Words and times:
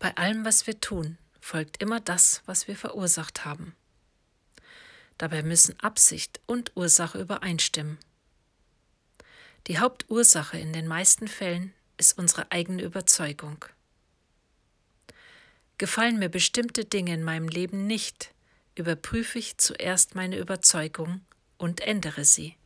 Bei 0.00 0.16
allem, 0.16 0.46
was 0.46 0.66
wir 0.66 0.80
tun, 0.80 1.18
folgt 1.40 1.82
immer 1.82 2.00
das, 2.00 2.42
was 2.46 2.66
wir 2.66 2.74
verursacht 2.74 3.44
haben. 3.44 3.76
Dabei 5.18 5.42
müssen 5.42 5.78
Absicht 5.78 6.40
und 6.46 6.72
Ursache 6.74 7.20
übereinstimmen. 7.20 7.98
Die 9.66 9.78
Hauptursache 9.78 10.58
in 10.58 10.72
den 10.72 10.88
meisten 10.88 11.28
Fällen 11.28 11.74
ist 11.98 12.16
unsere 12.18 12.50
eigene 12.50 12.82
Überzeugung. 12.82 13.62
Gefallen 15.76 16.18
mir 16.18 16.30
bestimmte 16.30 16.86
Dinge 16.86 17.12
in 17.12 17.22
meinem 17.22 17.48
Leben 17.48 17.86
nicht, 17.86 18.32
überprüfe 18.76 19.38
ich 19.38 19.58
zuerst 19.58 20.14
meine 20.14 20.38
Überzeugung 20.38 21.20
und 21.58 21.82
ändere 21.82 22.24
sie. 22.24 22.56